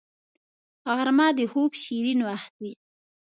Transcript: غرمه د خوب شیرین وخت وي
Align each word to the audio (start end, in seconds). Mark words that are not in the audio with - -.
غرمه 0.97 1.27
د 1.37 1.39
خوب 1.51 1.71
شیرین 1.81 2.19
وخت 2.29 2.53
وي 2.61 2.73